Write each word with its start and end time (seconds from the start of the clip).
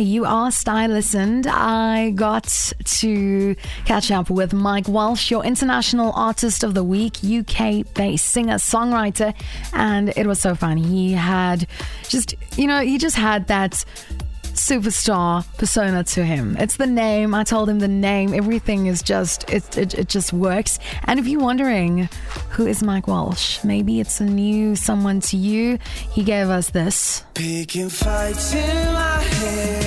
You 0.00 0.24
are 0.26 0.52
style 0.52 0.90
listened. 0.90 1.48
I 1.48 2.10
got 2.10 2.44
to 2.84 3.56
catch 3.84 4.12
up 4.12 4.30
with 4.30 4.52
Mike 4.52 4.86
Walsh, 4.86 5.28
your 5.28 5.44
international 5.44 6.12
artist 6.12 6.62
of 6.62 6.74
the 6.74 6.84
week, 6.84 7.16
UK 7.24 7.82
based 7.94 8.26
singer, 8.26 8.58
songwriter, 8.58 9.34
and 9.72 10.12
it 10.16 10.24
was 10.24 10.40
so 10.40 10.54
fun. 10.54 10.76
He 10.76 11.14
had 11.14 11.66
just, 12.04 12.36
you 12.56 12.68
know, 12.68 12.78
he 12.78 12.96
just 12.98 13.16
had 13.16 13.48
that 13.48 13.84
superstar 14.52 15.44
persona 15.56 16.04
to 16.04 16.24
him. 16.24 16.56
It's 16.58 16.76
the 16.76 16.86
name. 16.86 17.34
I 17.34 17.42
told 17.42 17.68
him 17.68 17.80
the 17.80 17.88
name. 17.88 18.32
Everything 18.34 18.86
is 18.86 19.02
just 19.02 19.50
it, 19.50 19.76
it, 19.76 19.94
it 19.94 20.08
just 20.08 20.32
works. 20.32 20.78
And 21.06 21.18
if 21.18 21.26
you're 21.26 21.40
wondering 21.40 22.08
who 22.50 22.68
is 22.68 22.84
Mike 22.84 23.08
Walsh, 23.08 23.64
maybe 23.64 23.98
it's 23.98 24.20
a 24.20 24.24
new 24.24 24.76
someone 24.76 25.18
to 25.22 25.36
you. 25.36 25.80
He 26.12 26.22
gave 26.22 26.50
us 26.50 26.70
this. 26.70 27.24
Picking 27.34 27.88
fights 27.88 28.54
in 28.54 28.92
my 28.92 29.22
head. 29.22 29.77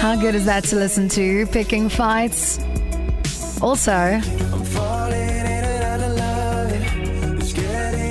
How 0.00 0.14
good 0.14 0.34
is 0.36 0.44
that 0.46 0.64
to 0.64 0.76
listen 0.76 1.08
to? 1.10 1.46
Picking 1.46 1.88
fights. 1.88 2.58
Also, 3.60 4.20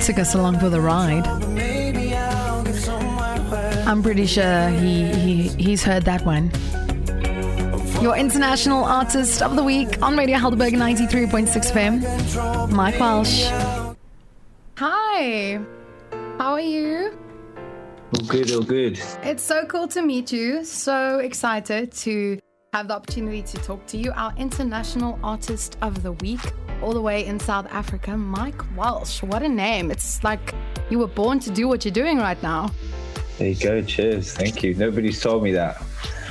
took 0.04 0.18
us 0.18 0.34
along 0.34 0.58
for 0.58 0.68
the 0.68 0.80
ride. 0.80 1.26
I'm 3.86 4.02
pretty 4.02 4.26
sure 4.26 4.68
he, 4.68 5.06
he 5.14 5.48
he's 5.48 5.82
heard 5.82 6.04
that 6.04 6.26
one. 6.26 6.50
Your 8.02 8.16
International 8.16 8.84
Artist 8.84 9.42
of 9.42 9.56
the 9.56 9.64
Week 9.64 10.02
on 10.02 10.16
Radio 10.16 10.36
Helderberg 10.36 10.74
93.6 10.74 11.72
FM, 11.72 12.70
Mike 12.70 13.00
Walsh. 13.00 13.46
Hi, 14.76 15.58
how 16.38 16.52
are 16.52 16.60
you? 16.60 17.18
All 18.14 18.24
good, 18.26 18.50
all 18.52 18.62
good. 18.62 18.98
It's 19.22 19.42
so 19.42 19.66
cool 19.66 19.86
to 19.88 20.00
meet 20.00 20.32
you. 20.32 20.64
So 20.64 21.18
excited 21.18 21.92
to 21.92 22.38
have 22.72 22.88
the 22.88 22.94
opportunity 22.94 23.42
to 23.42 23.56
talk 23.58 23.84
to 23.86 23.98
you, 23.98 24.12
our 24.14 24.32
International 24.38 25.18
Artist 25.22 25.76
of 25.82 26.02
the 26.02 26.12
Week, 26.12 26.40
all 26.82 26.94
the 26.94 27.02
way 27.02 27.26
in 27.26 27.38
South 27.38 27.66
Africa, 27.70 28.16
Mike 28.16 28.62
Walsh. 28.74 29.22
What 29.22 29.42
a 29.42 29.48
name! 29.48 29.90
It's 29.90 30.24
like 30.24 30.54
you 30.88 30.98
were 30.98 31.06
born 31.06 31.38
to 31.40 31.50
do 31.50 31.68
what 31.68 31.84
you're 31.84 31.92
doing 31.92 32.16
right 32.16 32.42
now. 32.42 32.70
There 33.36 33.48
you 33.48 33.56
go. 33.56 33.82
Cheers. 33.82 34.32
Thank 34.32 34.62
you. 34.62 34.74
Nobody's 34.74 35.20
told 35.20 35.42
me 35.42 35.52
that. 35.52 35.82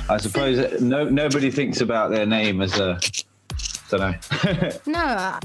I 0.08 0.16
suppose 0.16 0.80
no 0.80 1.08
nobody 1.08 1.50
thinks 1.50 1.80
about 1.80 2.10
their 2.10 2.26
name 2.26 2.60
as 2.60 2.78
a. 2.78 2.98
Don't 3.88 4.00
know. 4.00 4.70
no, 4.86 5.38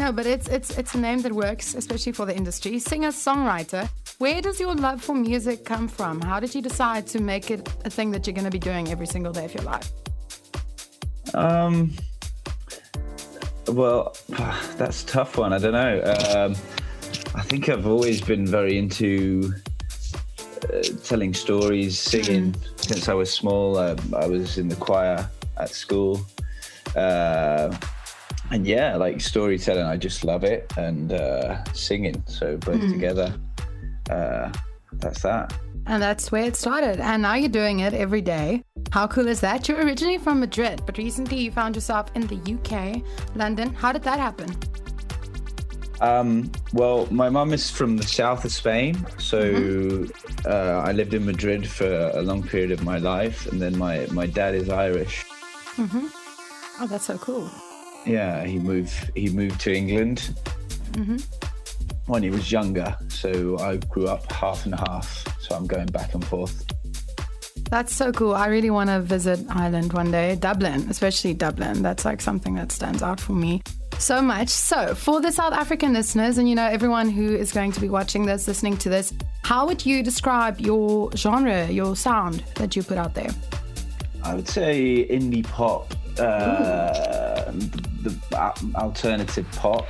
no, 0.00 0.12
but 0.12 0.26
it's 0.26 0.48
it's 0.48 0.76
it's 0.78 0.94
a 0.94 0.98
name 0.98 1.22
that 1.22 1.32
works, 1.32 1.74
especially 1.74 2.12
for 2.12 2.26
the 2.26 2.36
industry. 2.36 2.78
Singer 2.80 3.10
songwriter. 3.10 3.88
Where 4.18 4.40
does 4.40 4.58
your 4.58 4.74
love 4.74 5.02
for 5.02 5.14
music 5.14 5.64
come 5.64 5.88
from? 5.88 6.22
How 6.22 6.40
did 6.40 6.54
you 6.54 6.62
decide 6.62 7.06
to 7.08 7.20
make 7.20 7.50
it 7.50 7.68
a 7.84 7.90
thing 7.90 8.10
that 8.12 8.26
you're 8.26 8.34
going 8.34 8.46
to 8.46 8.50
be 8.50 8.58
doing 8.58 8.90
every 8.90 9.06
single 9.06 9.32
day 9.32 9.44
of 9.44 9.54
your 9.54 9.64
life? 9.64 9.92
Um. 11.34 11.92
Well, 13.68 14.16
that's 14.76 15.02
a 15.02 15.06
tough 15.06 15.36
one. 15.36 15.52
I 15.52 15.58
don't 15.58 15.72
know. 15.72 16.00
Um, 16.34 16.52
I 17.34 17.42
think 17.42 17.68
I've 17.68 17.86
always 17.86 18.20
been 18.20 18.46
very 18.46 18.78
into 18.78 19.52
uh, 20.72 20.82
telling 21.04 21.34
stories, 21.34 21.98
singing 21.98 22.52
mm. 22.52 22.80
since 22.80 23.08
I 23.08 23.14
was 23.14 23.30
small. 23.30 23.76
Um, 23.76 23.98
I 24.16 24.26
was 24.26 24.56
in 24.56 24.68
the 24.68 24.76
choir 24.76 25.28
at 25.58 25.70
school. 25.70 26.24
Uh, 26.94 27.76
and 28.50 28.66
yeah, 28.66 28.96
like 28.96 29.20
storytelling, 29.20 29.84
I 29.84 29.96
just 29.96 30.24
love 30.24 30.44
it, 30.44 30.72
and 30.78 31.12
uh, 31.12 31.62
singing. 31.72 32.22
So 32.26 32.56
both 32.58 32.80
mm. 32.80 32.92
together, 32.92 33.34
uh, 34.10 34.52
that's 34.92 35.22
that. 35.22 35.52
And 35.86 36.02
that's 36.02 36.32
where 36.32 36.44
it 36.44 36.56
started. 36.56 37.00
And 37.00 37.22
now 37.22 37.34
you're 37.34 37.48
doing 37.48 37.80
it 37.80 37.94
every 37.94 38.20
day. 38.20 38.62
How 38.90 39.06
cool 39.06 39.28
is 39.28 39.40
that? 39.40 39.68
You're 39.68 39.84
originally 39.84 40.18
from 40.18 40.40
Madrid, 40.40 40.82
but 40.86 40.98
recently 40.98 41.38
you 41.38 41.50
found 41.50 41.74
yourself 41.74 42.10
in 42.14 42.26
the 42.26 42.36
UK, 42.54 43.02
London. 43.36 43.72
How 43.72 43.92
did 43.92 44.02
that 44.02 44.18
happen? 44.18 44.48
Um, 46.00 46.50
well, 46.72 47.06
my 47.10 47.28
mum 47.30 47.52
is 47.52 47.70
from 47.70 47.96
the 47.96 48.02
south 48.02 48.44
of 48.44 48.52
Spain, 48.52 49.06
so 49.18 49.42
mm-hmm. 49.42 50.46
uh, 50.46 50.82
I 50.84 50.92
lived 50.92 51.14
in 51.14 51.24
Madrid 51.24 51.66
for 51.66 52.10
a 52.14 52.20
long 52.20 52.42
period 52.42 52.70
of 52.70 52.84
my 52.84 52.98
life, 52.98 53.46
and 53.46 53.62
then 53.62 53.78
my 53.78 54.06
my 54.10 54.26
dad 54.26 54.54
is 54.54 54.68
Irish. 54.68 55.24
Mm-hmm. 55.76 56.06
Oh, 56.80 56.86
that's 56.86 57.06
so 57.06 57.16
cool. 57.16 57.50
Yeah, 58.04 58.44
he 58.44 58.58
moved 58.58 59.10
he 59.14 59.30
moved 59.30 59.58
to 59.62 59.74
England 59.74 60.34
mm-hmm. 60.92 61.16
When 62.06 62.22
he 62.22 62.30
was 62.30 62.50
younger, 62.50 62.96
so 63.08 63.58
I 63.58 63.76
grew 63.76 64.06
up 64.06 64.30
half 64.30 64.64
and 64.64 64.74
half. 64.74 65.24
So 65.40 65.54
I'm 65.54 65.66
going 65.66 65.86
back 65.86 66.14
and 66.14 66.24
forth. 66.24 66.64
That's 67.70 67.94
so 67.94 68.12
cool. 68.12 68.34
I 68.34 68.46
really 68.46 68.70
want 68.70 68.90
to 68.90 69.00
visit 69.00 69.40
Ireland 69.50 69.92
one 69.92 70.12
day, 70.12 70.36
Dublin, 70.36 70.86
especially 70.88 71.34
Dublin. 71.34 71.82
That's 71.82 72.04
like 72.04 72.20
something 72.20 72.54
that 72.54 72.70
stands 72.70 73.02
out 73.02 73.20
for 73.20 73.32
me 73.32 73.62
so 73.98 74.22
much. 74.22 74.48
So, 74.48 74.94
for 74.94 75.20
the 75.20 75.32
South 75.32 75.52
African 75.52 75.92
listeners, 75.92 76.38
and 76.38 76.48
you 76.48 76.54
know, 76.54 76.66
everyone 76.66 77.10
who 77.10 77.34
is 77.34 77.52
going 77.52 77.72
to 77.72 77.80
be 77.80 77.88
watching 77.88 78.26
this, 78.26 78.46
listening 78.46 78.76
to 78.78 78.88
this, 78.88 79.12
how 79.42 79.66
would 79.66 79.84
you 79.84 80.02
describe 80.02 80.60
your 80.60 81.10
genre, 81.16 81.66
your 81.68 81.96
sound 81.96 82.42
that 82.56 82.76
you 82.76 82.82
put 82.82 82.98
out 82.98 83.14
there? 83.14 83.30
I 84.22 84.34
would 84.34 84.48
say 84.48 85.06
indie 85.08 85.44
pop, 85.44 85.94
uh, 86.18 87.52
the, 88.02 88.10
the, 88.30 88.72
alternative 88.76 89.46
pop. 89.52 89.88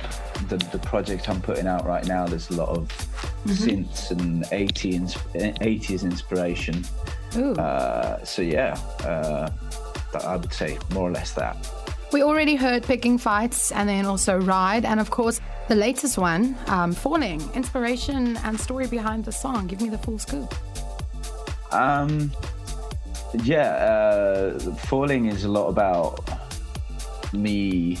The, 0.49 0.57
the 0.71 0.79
project 0.79 1.29
I'm 1.29 1.41
putting 1.41 1.67
out 1.67 1.85
right 1.85 2.05
now, 2.05 2.27
there's 2.27 2.49
a 2.49 2.55
lot 2.55 2.69
of 2.69 2.87
mm-hmm. 2.87 3.51
synths 3.51 4.11
and 4.11 4.43
80s, 4.45 5.17
80s 5.59 6.03
inspiration. 6.03 6.85
Uh, 7.35 8.23
so, 8.23 8.41
yeah, 8.41 8.79
uh, 9.03 9.49
I 10.23 10.35
would 10.35 10.53
say 10.53 10.77
more 10.93 11.09
or 11.09 11.11
less 11.11 11.33
that. 11.33 11.55
We 12.13 12.23
already 12.23 12.55
heard 12.55 12.83
Picking 12.83 13.17
Fights 13.17 13.71
and 13.71 13.89
then 13.89 14.05
also 14.05 14.39
Ride, 14.39 14.85
and 14.85 14.99
of 14.99 15.09
course, 15.09 15.41
the 15.67 15.75
latest 15.75 16.17
one, 16.17 16.55
um, 16.67 16.93
Falling. 16.93 17.41
Inspiration 17.53 18.37
and 18.37 18.59
story 18.59 18.87
behind 18.87 19.25
the 19.25 19.31
song. 19.33 19.67
Give 19.67 19.81
me 19.81 19.89
the 19.89 19.97
full 19.97 20.17
scoop. 20.17 20.53
Um, 21.73 22.31
yeah, 23.43 23.71
uh, 23.73 24.59
Falling 24.75 25.25
is 25.25 25.43
a 25.43 25.49
lot 25.49 25.67
about 25.67 26.23
me 27.33 27.97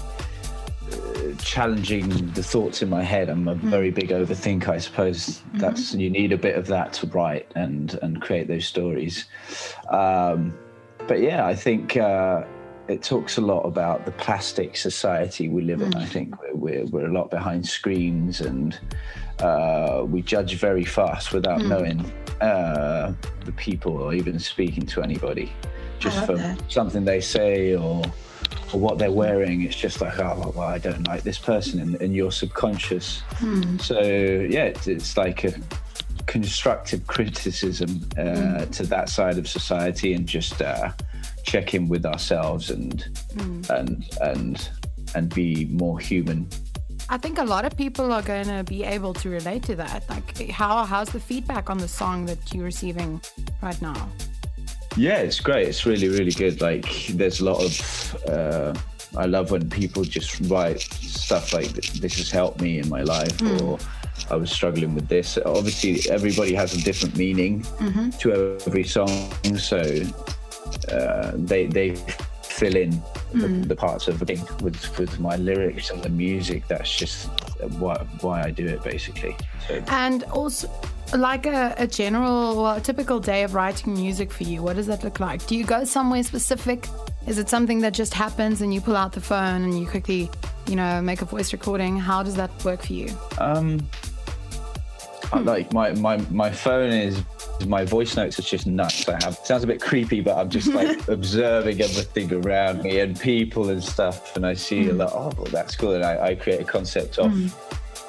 uh, 0.91 1.33
challenging 1.39 2.31
the 2.31 2.43
thoughts 2.43 2.81
in 2.81 2.89
my 2.89 3.03
head. 3.03 3.29
I'm 3.29 3.47
a 3.47 3.55
mm. 3.55 3.59
very 3.59 3.91
big 3.91 4.09
overthinker. 4.09 4.69
I 4.69 4.77
suppose 4.77 5.27
mm-hmm. 5.27 5.59
that's 5.59 5.93
you 5.93 6.09
need 6.09 6.31
a 6.31 6.37
bit 6.37 6.55
of 6.55 6.67
that 6.67 6.93
to 6.93 7.07
write 7.07 7.51
and 7.55 7.97
and 8.01 8.21
create 8.21 8.47
those 8.47 8.65
stories. 8.65 9.25
Um, 9.89 10.57
but 11.07 11.21
yeah, 11.21 11.45
I 11.45 11.55
think. 11.55 11.97
Uh, 11.97 12.43
it 12.87 13.03
talks 13.03 13.37
a 13.37 13.41
lot 13.41 13.63
about 13.63 14.05
the 14.05 14.11
plastic 14.13 14.77
society 14.77 15.49
we 15.49 15.61
live 15.61 15.81
in. 15.81 15.93
I 15.95 16.05
mm. 16.05 16.07
think 16.07 16.35
we're, 16.59 16.85
we're 16.85 17.07
a 17.07 17.13
lot 17.13 17.29
behind 17.29 17.67
screens 17.67 18.41
and 18.41 18.79
uh, 19.39 20.03
we 20.05 20.21
judge 20.21 20.55
very 20.55 20.83
fast 20.83 21.33
without 21.33 21.59
mm. 21.59 21.69
knowing 21.69 22.11
uh, 22.41 23.13
the 23.45 23.51
people 23.53 23.97
or 23.97 24.13
even 24.13 24.39
speaking 24.39 24.85
to 24.85 25.01
anybody 25.01 25.51
just 25.99 26.25
for 26.25 26.35
that. 26.35 26.59
something 26.71 27.03
they 27.03 27.21
say 27.21 27.75
or 27.75 28.03
or 28.73 28.79
what 28.79 28.97
they're 28.97 29.11
wearing. 29.11 29.61
It's 29.61 29.75
just 29.75 30.01
like, 30.01 30.19
oh, 30.19 30.53
well, 30.55 30.67
I 30.67 30.77
don't 30.77 31.07
like 31.07 31.23
this 31.23 31.37
person, 31.37 31.79
and, 31.79 32.01
and 32.01 32.15
your 32.15 32.31
subconscious. 32.31 33.21
Mm. 33.37 33.81
So 33.81 34.01
yeah, 34.01 34.65
it's, 34.65 34.87
it's, 34.87 35.17
like 35.17 35.43
a 35.43 35.53
constructive 36.25 37.07
criticism 37.07 38.07
uh, 38.17 38.21
mm. 38.21 38.71
to 38.71 38.83
that 38.87 39.09
side 39.09 39.37
of 39.37 39.47
society, 39.47 40.13
and 40.13 40.27
just 40.27 40.61
uh, 40.61 40.91
check 41.43 41.73
in 41.73 41.87
with 41.87 42.05
ourselves 42.05 42.69
and 42.69 43.07
mm. 43.35 43.69
and 43.69 44.05
and 44.21 44.69
and 45.17 45.33
be 45.33 45.65
more 45.71 45.99
human. 45.99 46.47
I 47.09 47.17
think 47.17 47.37
a 47.39 47.43
lot 47.43 47.65
of 47.65 47.75
people 47.75 48.11
are 48.11 48.21
going 48.21 48.47
to 48.47 48.63
be 48.63 48.83
able 48.83 49.13
to 49.15 49.29
relate 49.29 49.63
to 49.63 49.75
that. 49.75 50.03
Like, 50.09 50.49
how 50.49 50.85
how's 50.85 51.09
the 51.09 51.19
feedback 51.19 51.69
on 51.69 51.77
the 51.77 51.87
song 51.87 52.25
that 52.25 52.53
you're 52.53 52.65
receiving 52.65 53.21
right 53.61 53.81
now? 53.81 54.09
Yeah, 54.95 55.17
it's 55.17 55.39
great. 55.39 55.67
It's 55.67 55.85
really 55.85 56.09
really 56.09 56.31
good. 56.31 56.61
Like, 56.61 56.89
there's 57.19 57.39
a 57.39 57.45
lot 57.45 57.63
of. 57.63 57.73
Uh, 58.27 58.73
I 59.17 59.25
love 59.25 59.51
when 59.51 59.69
people 59.69 60.03
just 60.03 60.39
write 60.51 60.81
stuff 60.81 61.53
like 61.53 61.69
this 62.03 62.17
has 62.17 62.29
helped 62.29 62.61
me 62.61 62.79
in 62.79 62.89
my 62.89 63.03
life 63.03 63.37
mm. 63.37 63.61
or 63.61 63.79
I 64.29 64.35
was 64.35 64.51
struggling 64.51 64.93
with 64.93 65.07
this. 65.07 65.37
Obviously, 65.45 66.11
everybody 66.11 66.53
has 66.53 66.73
a 66.73 66.81
different 66.83 67.15
meaning 67.15 67.63
mm-hmm. 67.63 68.09
to 68.21 68.57
every 68.67 68.83
song. 68.83 69.31
So 69.57 69.79
uh, 70.91 71.31
they 71.35 71.67
they 71.67 71.95
fill 72.43 72.75
in 72.75 73.01
mm. 73.33 73.41
the, 73.41 73.47
hmm. 73.47 73.61
the, 73.63 73.75
parts 73.75 74.07
of 74.07 74.21
it 74.21 74.39
with 74.61 74.97
with 74.97 75.19
my 75.19 75.35
lyrics 75.35 75.89
and 75.89 76.01
the 76.03 76.09
music. 76.09 76.67
That's 76.67 76.95
just 76.95 77.27
why 77.79 77.95
why 78.21 78.43
I 78.43 78.51
do 78.51 78.65
it 78.65 78.83
basically. 78.83 79.35
So. 79.67 79.83
And 79.87 80.23
also. 80.25 80.69
Like 81.15 81.45
a, 81.45 81.73
a 81.77 81.87
general, 81.87 82.61
well, 82.61 82.75
a 82.75 82.81
typical 82.81 83.21
day 83.21 83.43
of 83.43 83.53
writing 83.53 83.93
music 83.93 84.29
for 84.29 84.43
you, 84.43 84.61
what 84.61 84.75
does 84.75 84.87
that 84.87 85.05
look 85.05 85.21
like? 85.21 85.47
Do 85.47 85.55
you 85.55 85.63
go 85.63 85.85
somewhere 85.85 86.21
specific? 86.21 86.85
Is 87.27 87.37
it 87.39 87.47
something 87.47 87.79
that 87.79 87.93
just 87.93 88.13
happens 88.13 88.61
and 88.61 88.73
you 88.73 88.81
pull 88.81 88.97
out 88.97 89.13
the 89.13 89.21
phone 89.21 89.63
and 89.63 89.79
you 89.79 89.87
quickly, 89.87 90.29
you 90.67 90.75
know, 90.75 91.01
make 91.01 91.21
a 91.21 91.25
voice 91.25 91.53
recording? 91.53 91.97
How 91.97 92.23
does 92.23 92.35
that 92.35 92.51
work 92.65 92.81
for 92.81 92.91
you? 92.91 93.07
Um, 93.37 93.79
hmm. 95.31 95.45
like 95.45 95.71
my, 95.71 95.93
my 95.93 96.17
my 96.29 96.51
phone 96.51 96.91
is 96.91 97.23
My 97.65 97.85
voice 97.85 98.15
notes 98.15 98.37
are 98.39 98.43
just 98.43 98.67
nuts. 98.67 99.07
I 99.09 99.17
have 99.23 99.37
sounds 99.43 99.63
a 99.63 99.67
bit 99.67 99.81
creepy, 99.81 100.21
but 100.21 100.37
I'm 100.37 100.49
just 100.49 100.67
like 100.67 101.07
observing 101.07 101.81
everything 101.81 102.31
around 102.33 102.83
me 102.83 102.99
and 102.99 103.19
people 103.19 103.69
and 103.69 103.83
stuff. 103.83 104.35
And 104.35 104.45
I 104.45 104.53
see 104.53 104.83
mm. 104.83 104.91
a 104.91 104.93
lot. 104.93 105.11
Oh, 105.13 105.31
well, 105.37 105.51
that's 105.51 105.75
cool. 105.75 105.93
And 105.93 106.03
I, 106.03 106.27
I 106.27 106.35
create 106.35 106.61
a 106.61 106.65
concept 106.65 107.17
of 107.17 107.31
mm. 107.31 107.49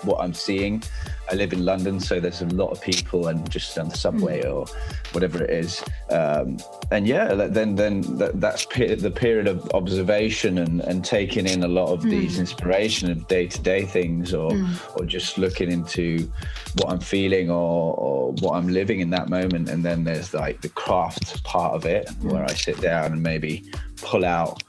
what 0.05 0.21
I'm 0.21 0.35
seeing. 0.35 0.83
I 1.31 1.35
live 1.35 1.53
in 1.53 1.65
London, 1.65 2.01
so 2.01 2.21
there's 2.21 2.43
a 2.43 2.47
lot 2.47 2.71
of 2.71 2.81
people, 2.81 3.29
and 3.29 3.49
just 3.51 3.79
on 3.79 3.89
the 3.91 3.97
subway 3.97 4.43
mm. 4.43 4.53
or 4.53 4.67
whatever 5.13 5.43
it 5.43 5.51
is. 5.51 5.85
Um, 6.11 6.59
and 6.91 7.07
yeah, 7.07 7.35
then 7.35 7.75
then 7.75 8.03
that's 8.35 8.65
the 8.67 9.13
period 9.15 9.47
of 9.47 9.71
observation 9.75 10.59
and, 10.59 10.81
and 10.81 11.05
taking 11.05 11.47
in 11.47 11.65
a 11.65 11.69
lot 11.69 11.89
of 11.89 12.01
mm. 12.01 12.11
these 12.11 12.39
inspiration 12.39 13.11
of 13.11 13.29
day 13.29 13.47
to 13.47 13.61
day 13.61 13.85
things, 13.85 14.33
or 14.33 14.51
mm. 14.51 14.99
or 14.99 15.05
just 15.05 15.39
looking 15.39 15.71
into 15.71 16.31
what 16.77 16.93
I'm 16.93 17.01
feeling 17.01 17.51
or, 17.51 17.95
or 17.95 18.33
what 18.41 18.55
I'm 18.57 18.69
living 18.69 19.01
in 19.01 19.11
that 19.11 19.29
moment. 19.29 19.69
And 19.69 19.85
then 19.85 20.05
there's 20.05 20.33
like 20.33 20.61
the 20.63 20.71
craft 20.71 21.43
part 21.45 21.75
of 21.75 21.85
it, 21.85 22.07
mm. 22.07 22.33
where 22.33 22.45
I 22.45 22.55
sit 22.55 22.81
down 22.81 23.13
and 23.13 23.23
maybe 23.23 23.71
pull 23.97 24.25
out 24.25 24.63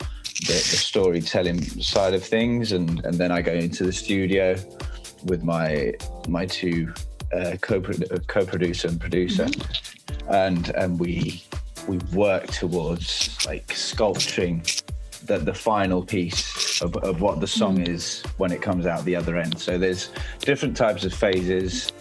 the, 0.48 0.54
the 0.54 0.78
storytelling 0.78 1.62
side 1.62 2.14
of 2.14 2.24
things, 2.24 2.74
and 2.74 3.04
and 3.06 3.16
then 3.16 3.32
I 3.32 3.42
go 3.42 3.54
into 3.54 3.86
the 3.86 3.94
studio 3.94 4.56
with 5.25 5.44
my 5.44 5.94
my 6.27 6.45
two 6.45 6.94
uh, 7.33 7.56
co 7.62 7.81
co-producer 8.27 8.88
and 8.88 9.00
producer, 9.00 9.45
mm-hmm. 9.45 10.33
and 10.33 10.69
and 10.69 11.00
we 11.00 11.44
we 11.88 11.98
work 12.13 12.48
towards 12.48 13.45
like 13.45 13.71
sculpturing 13.74 14.63
the, 15.25 15.38
the 15.38 15.54
final 15.54 16.04
piece 16.04 16.81
of, 16.81 16.95
of 16.98 17.21
what 17.21 17.39
the 17.39 17.48
song 17.48 17.77
mm. 17.77 17.88
is 17.88 18.24
when 18.38 18.51
it 18.51 18.62
comes 18.62 18.86
out 18.86 19.04
the 19.06 19.16
other 19.16 19.38
end. 19.38 19.60
So 19.60 19.77
there's 19.77 20.10
different 20.39 20.75
types 20.77 21.04
of 21.06 21.13
phases. 21.13 21.92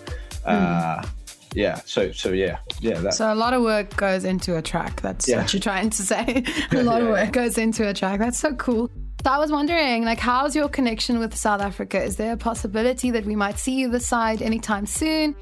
Mm. 0.46 1.02
Uh, 1.04 1.06
yeah. 1.54 1.80
So 1.84 2.12
so 2.12 2.30
yeah 2.30 2.58
yeah. 2.80 3.00
That. 3.00 3.14
So 3.14 3.32
a 3.32 3.34
lot 3.34 3.54
of 3.54 3.62
work 3.62 3.96
goes 3.96 4.24
into 4.24 4.56
a 4.56 4.62
track. 4.62 5.00
That's 5.00 5.28
yeah. 5.28 5.40
what 5.40 5.52
you're 5.52 5.60
trying 5.60 5.90
to 5.90 6.02
say. 6.02 6.44
a 6.72 6.76
lot 6.82 7.02
yeah, 7.02 7.04
of 7.04 7.08
work 7.08 7.32
goes 7.32 7.58
into 7.58 7.88
a 7.88 7.94
track. 7.94 8.18
That's 8.18 8.38
so 8.38 8.54
cool. 8.54 8.90
So 9.24 9.32
I 9.32 9.38
was 9.38 9.50
wondering, 9.50 10.04
like, 10.04 10.20
how's 10.20 10.54
your 10.54 10.68
connection 10.68 11.18
with 11.18 11.34
South 11.34 11.60
Africa? 11.60 12.02
Is 12.02 12.16
there 12.16 12.32
a 12.32 12.36
possibility 12.36 13.10
that 13.10 13.24
we 13.24 13.34
might 13.34 13.58
see 13.58 13.74
you 13.74 13.90
this 13.90 14.06
side 14.06 14.42
anytime 14.42 14.86
soon, 14.86 15.34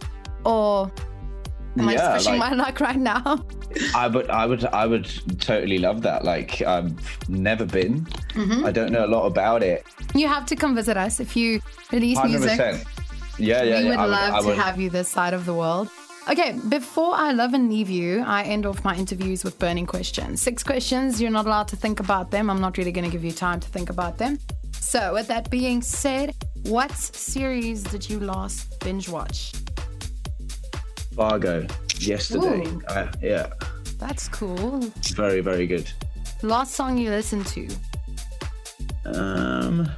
or 0.45 0.91
am 1.77 1.85
yeah, 1.85 1.91
I 1.91 1.95
just 1.95 2.27
pushing 2.27 2.41
like, 2.41 2.53
my 2.53 2.57
luck 2.57 2.81
right 2.81 2.97
now? 2.97 3.45
I 3.95 4.09
would, 4.09 4.31
I 4.31 4.47
would, 4.47 4.65
I 4.65 4.87
would 4.87 5.11
totally 5.41 5.79
love 5.79 6.01
that. 6.03 6.25
Like, 6.25 6.63
I've 6.63 7.29
never 7.29 7.67
been. 7.67 8.07
Mm-hmm. 8.33 8.65
I 8.65 8.73
don't 8.73 8.93
know 8.93 9.05
a 9.05 9.09
lot 9.09 9.27
about 9.27 9.63
it. 9.63 9.85
You 10.15 10.27
have 10.27 10.47
to 10.47 10.57
come 10.57 10.75
visit 10.75 10.97
us 10.97 11.21
if 11.21 11.37
you 11.37 11.61
release 11.93 12.19
100%. 12.19 12.29
music. 12.29 12.59
Yeah, 13.39 13.63
yeah. 13.63 13.79
We 13.79 13.85
yeah, 13.85 13.91
would 13.91 13.99
I 13.99 14.07
love 14.07 14.47
would, 14.47 14.57
to 14.57 14.63
have 14.63 14.81
you 14.81 14.89
this 14.89 15.09
side 15.09 15.35
of 15.35 15.45
the 15.45 15.53
world. 15.53 15.91
Okay, 16.29 16.59
before 16.69 17.15
I 17.15 17.31
love 17.31 17.55
and 17.55 17.71
leave 17.71 17.89
you, 17.89 18.21
I 18.27 18.43
end 18.43 18.67
off 18.67 18.83
my 18.83 18.97
interviews 18.97 19.45
with 19.45 19.61
burning 19.61 19.87
questions. 19.87 20.43
Six 20.43 20.65
questions, 20.65 21.23
you're 21.23 21.31
not 21.31 21.47
allowed 21.47 21.69
to 21.69 21.77
think 21.77 22.01
about 22.01 22.33
them. 22.33 22.51
I'm 22.51 22.61
not 22.61 22.79
really 22.79 22.91
going 22.91 23.05
to 23.05 23.11
give 23.11 23.25
you 23.25 23.31
time 23.31 23.61
to 23.61 23.69
think 23.69 23.91
about 23.91 24.19
them. 24.19 24.41
So, 24.73 25.15
with 25.15 25.29
that 25.29 25.49
being 25.51 25.81
said, 25.83 26.35
what 26.65 26.91
series 26.91 27.85
did 27.85 28.11
you 28.11 28.19
last 28.19 28.81
binge 28.81 29.09
watch? 29.09 29.53
Fargo, 31.15 31.65
yesterday. 31.99 32.67
Uh, 32.89 33.07
yeah. 33.23 33.53
That's 33.99 34.29
cool. 34.29 34.81
Very, 35.15 35.41
very 35.41 35.69
good. 35.69 35.89
Last 36.43 36.75
song 36.75 36.99
you 36.99 37.11
listened 37.11 37.47
to? 37.47 37.69
Um, 39.05 39.89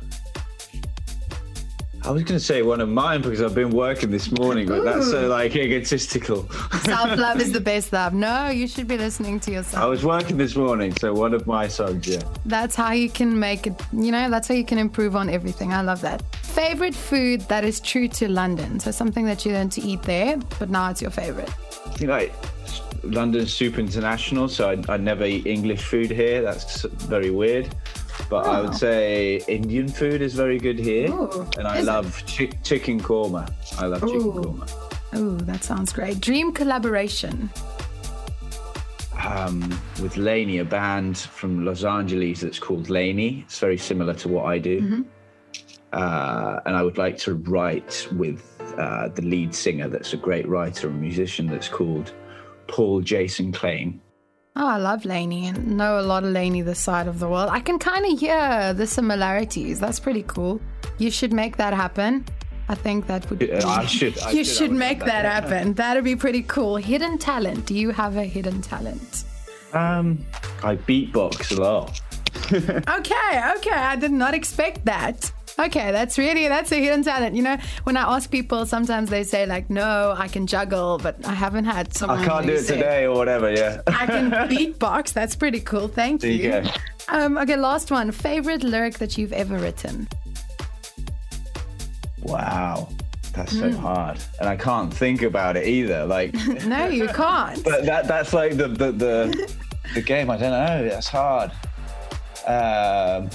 I 2.09 2.11
was 2.11 2.23
going 2.23 2.39
to 2.39 2.45
say 2.45 2.63
one 2.63 2.81
of 2.81 2.89
mine 2.89 3.21
because 3.21 3.43
I've 3.43 3.55
been 3.55 3.69
working 3.69 4.11
this 4.11 4.31
morning, 4.31 4.67
but 4.67 4.79
uh, 4.79 4.81
Ooh. 4.81 4.85
that's 4.85 5.11
so 5.11 5.29
like 5.29 5.55
egotistical. 5.55 6.49
Self 6.81 7.19
love 7.19 7.39
is 7.39 7.53
the 7.53 7.61
best 7.73 7.93
love. 7.93 8.15
No, 8.15 8.49
you 8.49 8.67
should 8.67 8.89
be 8.89 8.97
listening 8.97 9.39
to 9.41 9.51
yourself. 9.51 9.85
I 9.85 9.87
was 9.87 10.07
working 10.07 10.39
this 10.39 10.57
morning, 10.57 10.97
so 10.97 11.13
one 11.13 11.35
of 11.35 11.47
my 11.47 11.69
songs, 11.69 12.09
yeah. 12.09 12.23
That's 12.47 12.75
how 12.75 12.93
you 12.93 13.11
can 13.11 13.39
make 13.39 13.67
it, 13.67 13.79
you 13.93 14.11
know, 14.11 14.31
that's 14.31 14.49
how 14.49 14.55
you 14.55 14.65
can 14.65 14.79
improve 14.79 15.17
on 15.17 15.29
everything. 15.29 15.75
I 15.75 15.83
love 15.83 16.01
that. 16.01 16.23
Favorite 16.37 16.95
food 16.95 17.43
that 17.43 17.63
is 17.63 17.79
true 17.79 18.09
to 18.09 18.27
London. 18.27 18.81
So 18.81 18.91
something 18.91 19.27
that 19.27 19.45
you 19.45 19.53
learned 19.53 19.73
to 19.73 19.83
eat 19.83 20.03
there, 20.05 20.39
but 20.59 20.71
now 20.71 20.89
it's 20.89 21.03
your 21.03 21.11
favorite. 21.11 21.53
You 22.01 22.07
know, 22.07 22.27
London's 23.03 23.53
super 23.53 23.81
international, 23.81 24.49
so 24.49 24.71
I, 24.71 24.95
I 24.95 24.97
never 24.97 25.27
eat 25.27 25.47
English 25.47 25.83
food 25.83 26.11
here. 26.11 26.41
That's 26.41 26.85
very 26.85 27.31
weird. 27.31 27.69
But 28.29 28.47
oh. 28.47 28.51
I 28.51 28.61
would 28.61 28.75
say 28.75 29.43
Indian 29.49 29.89
food 29.89 30.21
is 30.23 30.35
very 30.35 30.59
good 30.59 30.79
here, 30.79 31.11
Ooh, 31.11 31.49
and 31.57 31.67
I 31.67 31.81
love 31.81 32.23
chi- 32.27 32.53
chicken 32.63 33.01
korma. 33.01 33.51
I 33.79 33.87
love 33.87 34.03
Ooh. 34.05 34.13
chicken 34.13 34.33
korma. 34.33 34.89
Oh, 35.15 35.37
that 35.37 35.65
sounds 35.65 35.93
great. 35.93 36.21
Dream 36.21 36.53
collaboration. 36.53 37.51
Um, 39.25 39.61
with 40.01 40.17
LANY, 40.17 40.59
a 40.59 40.65
band 40.65 41.19
from 41.19 41.65
Los 41.65 41.85
Angeles 41.85 42.41
that's 42.41 42.59
called 42.59 42.89
LANY. 42.91 43.45
It's 43.47 43.59
very 43.59 43.79
similar 43.79 44.15
to 44.15 44.29
what 44.29 44.47
I 44.47 44.59
do. 44.59 44.81
Mm-hmm. 44.81 45.03
Uh, 45.93 46.61
and 46.67 46.77
I 46.77 46.83
would 46.83 46.99
like 46.99 47.17
to 47.19 47.35
write 47.35 48.07
with 48.13 48.45
uh, 48.79 49.09
the 49.09 49.23
lead 49.23 49.55
singer 49.55 49.89
that's 49.89 50.13
a 50.13 50.17
great 50.19 50.47
writer 50.47 50.89
and 50.89 51.01
musician 51.01 51.47
that's 51.47 51.69
called 51.69 52.13
Paul 52.67 53.01
Jason 53.01 53.53
Klein. 53.53 54.01
Oh, 54.61 54.67
I 54.67 54.77
love 54.77 55.05
LANY 55.05 55.47
and 55.47 55.77
know 55.77 56.01
a 56.01 56.03
lot 56.03 56.25
of 56.25 56.33
LANY 56.33 56.63
this 56.63 56.81
side 56.81 57.07
of 57.07 57.21
the 57.21 57.29
world. 57.29 57.49
I 57.49 57.61
can 57.61 57.79
kind 57.79 58.05
of 58.05 58.19
hear 58.19 58.75
the 58.75 58.89
similarities. 58.89 59.79
That's 59.79 60.01
pretty 60.01 60.25
cool. 60.25 60.61
You 60.99 61.13
should 61.13 61.33
make 61.33 61.59
that 61.59 61.73
happen. 61.73 62.25
I 62.69 62.75
think 62.75 63.07
that 63.07 63.31
would. 63.31 63.39
Be, 63.39 63.53
I 63.53 63.87
should. 63.87 64.19
I 64.19 64.33
you 64.33 64.45
should, 64.45 64.57
should 64.57 64.73
make 64.73 64.99
that, 64.99 65.23
that 65.23 65.25
happen. 65.25 65.75
That'd 65.75 66.03
be 66.03 66.17
pretty 66.17 66.43
cool. 66.43 66.75
Hidden 66.75 67.19
talent. 67.19 67.67
Do 67.67 67.75
you 67.75 67.91
have 67.91 68.17
a 68.17 68.25
hidden 68.25 68.61
talent? 68.61 69.25
Um, 69.75 70.27
I 70.65 70.75
beatbox 70.75 71.57
a 71.57 71.61
lot. 71.63 72.01
okay, 72.53 73.53
okay. 73.59 73.71
I 73.71 73.95
did 73.95 74.11
not 74.11 74.35
expect 74.35 74.85
that. 74.87 75.31
Okay, 75.59 75.91
that's 75.91 76.19
really 76.19 76.47
that's 76.47 76.71
a 76.71 76.77
hidden 76.77 77.03
talent. 77.03 77.35
You 77.35 77.43
know, 77.43 77.57
when 77.83 77.97
I 77.97 78.17
ask 78.17 78.31
people, 78.31 78.65
sometimes 78.65 79.11
they 79.11 79.25
say 79.25 79.45
like, 79.45 79.69
"No, 79.69 80.15
I 80.17 80.29
can 80.29 80.47
juggle," 80.47 80.99
but 80.99 81.17
I 81.27 81.35
haven't 81.35 81.65
had 81.65 81.93
someone. 81.95 82.21
I 82.21 82.27
can't 82.27 82.47
do 82.47 82.53
it 82.53 82.67
today 82.67 83.07
or 83.07 83.17
whatever. 83.17 83.53
Yeah, 83.53 83.83
I 83.89 84.07
can 84.07 84.31
beatbox. 84.51 85.13
That's 85.13 85.35
pretty 85.35 85.61
cool. 85.61 85.89
Thank 85.89 86.23
you. 86.23 86.31
you 86.31 86.63
um, 87.09 87.39
okay, 87.39 87.57
last 87.57 87.91
one. 87.91 88.13
Favorite 88.13 88.63
lyric 88.63 88.99
that 88.99 89.19
you've 89.19 89.33
ever 89.33 89.59
written? 89.59 90.07
Wow. 92.23 92.89
That's 93.33 93.57
so 93.57 93.71
mm. 93.71 93.77
hard, 93.77 94.19
and 94.41 94.49
I 94.49 94.57
can't 94.57 94.93
think 94.93 95.23
about 95.23 95.57
it 95.57 95.67
either. 95.67 96.05
Like, 96.05 96.35
no, 96.67 96.89
you 96.89 97.07
can't. 97.09 97.63
but 97.63 97.85
that 97.85 98.09
that's 98.09 98.33
like 98.33 98.57
the 98.57 98.67
the 98.67 98.91
the, 98.91 99.55
the 99.95 100.03
game. 100.03 100.29
I 100.29 100.37
don't 100.37 100.51
know. 100.51 100.89
That's 100.89 101.09
hard. 101.09 101.53
Um, 102.47 103.31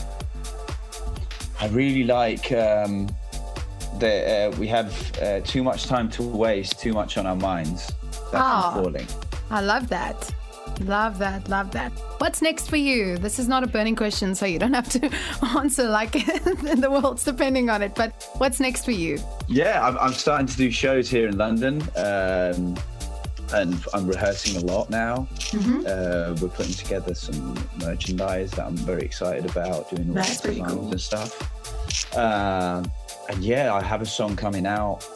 I 1.64 1.68
really 1.68 2.04
like 2.04 2.52
um, 2.52 3.08
that 4.00 4.52
uh, 4.54 4.58
we 4.58 4.68
have 4.68 5.18
uh, 5.22 5.40
too 5.46 5.64
much 5.64 5.86
time 5.86 6.10
to 6.10 6.22
waste, 6.22 6.78
too 6.78 6.92
much 6.92 7.18
on 7.18 7.26
our 7.26 7.38
minds. 7.38 7.90
That's 8.34 8.76
oh, 8.76 8.84
falling. 8.84 9.08
I 9.50 9.62
love 9.62 9.88
that. 9.88 10.30
Love 10.82 11.20
that, 11.20 11.48
love 11.48 11.72
that. 11.72 11.94
What's 12.18 12.42
next 12.42 12.70
for 12.70 12.76
you? 12.76 13.18
This 13.18 13.40
is 13.40 13.48
not 13.48 13.64
a 13.64 13.68
burning 13.68 13.96
question, 13.96 14.36
so 14.36 14.46
you 14.46 14.60
don't 14.60 14.74
have 14.74 14.90
to 14.90 15.10
answer 15.58 15.88
like 15.88 16.12
the 16.26 16.90
world's 16.92 17.24
depending 17.24 17.70
on 17.70 17.82
it. 17.82 17.96
But 17.96 18.30
what's 18.40 18.60
next 18.60 18.84
for 18.84 18.92
you? 18.92 19.18
Yeah, 19.48 19.88
I'm, 19.88 19.98
I'm 20.00 20.14
starting 20.14 20.48
to 20.48 20.58
do 20.58 20.70
shows 20.70 21.10
here 21.10 21.30
in 21.30 21.38
London. 21.38 21.82
Um, 21.96 22.76
and 23.54 23.84
I'm 23.94 24.08
rehearsing 24.08 24.62
a 24.62 24.66
lot 24.66 24.90
now. 24.90 25.28
Mm-hmm. 25.38 25.82
Uh, 25.86 26.36
we're 26.42 26.54
putting 26.54 26.74
together 26.74 27.14
some 27.14 27.56
merchandise 27.80 28.52
that 28.52 28.66
I'm 28.66 28.78
very 28.78 29.04
excited 29.04 29.46
about, 29.50 29.90
doing 29.90 30.10
all 30.10 30.16
That's 30.16 30.42
pretty 30.42 30.62
cool. 30.62 30.90
and 30.92 31.00
stuff. 31.00 32.16
Uh, 32.16 32.84
and 33.30 33.44
yeah, 33.44 33.74
I 33.74 33.82
have 33.84 34.02
a 34.02 34.06
song 34.06 34.36
coming 34.36 34.66
out 34.66 35.08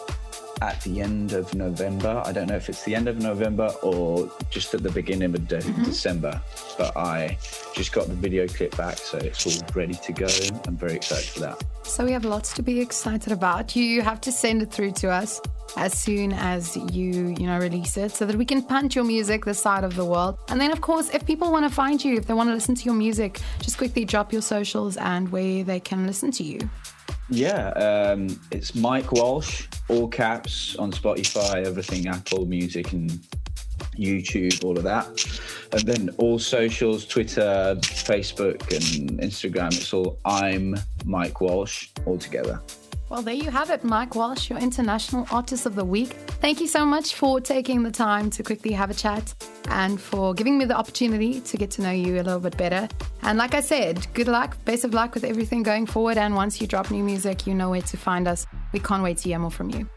at 0.61 0.81
the 0.81 1.01
end 1.01 1.33
of 1.33 1.53
November. 1.53 2.21
I 2.25 2.31
don't 2.31 2.47
know 2.47 2.55
if 2.55 2.69
it's 2.69 2.83
the 2.83 2.95
end 2.95 3.07
of 3.07 3.19
November 3.19 3.67
or 3.81 4.31
just 4.49 4.73
at 4.73 4.83
the 4.83 4.91
beginning 4.91 5.33
of 5.35 5.47
de- 5.47 5.59
mm-hmm. 5.59 5.83
December, 5.83 6.41
but 6.77 6.95
I 6.95 7.37
just 7.73 7.91
got 7.91 8.07
the 8.07 8.15
video 8.15 8.47
clip 8.47 8.75
back, 8.77 8.97
so 8.97 9.17
it's 9.17 9.45
all 9.45 9.67
ready 9.75 9.93
to 9.93 10.13
go. 10.13 10.27
I'm 10.65 10.77
very 10.77 10.95
excited 10.95 11.29
for 11.29 11.39
that. 11.41 11.63
So 11.83 12.05
we 12.05 12.11
have 12.11 12.25
lots 12.25 12.53
to 12.53 12.63
be 12.63 12.79
excited 12.79 13.31
about. 13.31 13.75
You 13.75 14.01
have 14.01 14.21
to 14.21 14.31
send 14.31 14.61
it 14.61 14.71
through 14.71 14.91
to 14.93 15.09
us 15.09 15.41
as 15.75 15.97
soon 15.97 16.33
as 16.33 16.75
you 16.93 17.35
you 17.37 17.45
know 17.45 17.59
release 17.59 17.97
it 17.97 18.11
so 18.11 18.25
that 18.25 18.35
we 18.35 18.45
can 18.45 18.63
punch 18.63 18.95
your 18.95 19.03
music 19.03 19.43
this 19.45 19.59
side 19.59 19.83
of 19.83 19.95
the 19.95 20.05
world 20.05 20.37
and 20.47 20.61
then 20.61 20.71
of 20.71 20.79
course 20.79 21.09
if 21.13 21.25
people 21.25 21.51
want 21.51 21.67
to 21.67 21.73
find 21.73 22.03
you 22.03 22.15
if 22.15 22.25
they 22.25 22.33
want 22.33 22.49
to 22.49 22.53
listen 22.53 22.73
to 22.73 22.85
your 22.85 22.93
music 22.93 23.41
just 23.59 23.77
quickly 23.77 24.05
drop 24.05 24.31
your 24.31 24.41
socials 24.41 24.95
and 24.97 25.29
where 25.29 25.63
they 25.63 25.79
can 25.79 26.07
listen 26.07 26.31
to 26.31 26.43
you 26.43 26.57
yeah, 27.29 27.69
um, 27.69 28.39
it's 28.51 28.75
Mike 28.75 29.11
Walsh, 29.11 29.67
all 29.89 30.07
caps 30.07 30.75
on 30.77 30.91
Spotify, 30.91 31.65
everything 31.65 32.07
Apple 32.07 32.45
Music 32.45 32.93
and 32.93 33.11
YouTube, 33.97 34.63
all 34.63 34.77
of 34.77 34.83
that. 34.83 35.07
And 35.71 35.81
then 35.81 36.09
all 36.17 36.39
socials, 36.39 37.05
Twitter, 37.05 37.75
Facebook, 37.81 38.61
and 38.71 39.19
Instagram, 39.19 39.73
it's 39.73 39.93
all 39.93 40.17
I'm 40.25 40.75
Mike 41.05 41.41
Walsh 41.41 41.89
all 42.05 42.17
together. 42.17 42.61
Well, 43.09 43.21
there 43.21 43.33
you 43.33 43.49
have 43.49 43.69
it, 43.69 43.85
Mike 43.85 44.15
Walsh, 44.15 44.49
your 44.49 44.59
International 44.59 45.25
Artist 45.31 45.65
of 45.65 45.75
the 45.75 45.85
Week. 45.85 46.09
Thank 46.41 46.59
you 46.59 46.67
so 46.67 46.85
much 46.85 47.15
for 47.15 47.39
taking 47.39 47.81
the 47.81 47.91
time 47.91 48.29
to 48.31 48.43
quickly 48.43 48.73
have 48.73 48.89
a 48.89 48.93
chat 48.93 49.33
and 49.69 49.99
for 49.99 50.33
giving 50.33 50.57
me 50.57 50.65
the 50.65 50.75
opportunity 50.75 51.39
to 51.39 51.57
get 51.57 51.71
to 51.71 51.81
know 51.81 51.91
you 51.91 52.15
a 52.15 52.23
little 52.23 52.41
bit 52.41 52.57
better. 52.57 52.89
And 53.21 53.37
like 53.37 53.53
I 53.53 53.61
said, 53.61 54.05
good 54.13 54.27
luck, 54.27 54.57
best 54.65 54.83
of 54.83 54.93
luck 54.93 55.13
with 55.13 55.23
everything 55.23 55.63
going 55.63 55.85
forward. 55.85 56.17
And 56.17 56.35
once 56.35 56.59
you 56.59 56.67
drop 56.67 56.91
new 56.91 57.03
music, 57.03 57.47
you 57.47 57.53
know 57.53 57.69
where 57.69 57.81
to 57.81 57.95
find 57.95 58.27
us. 58.27 58.45
We 58.73 58.79
can't 58.79 59.03
wait 59.03 59.19
to 59.19 59.29
hear 59.29 59.39
more 59.39 59.51
from 59.51 59.69
you. 59.69 59.87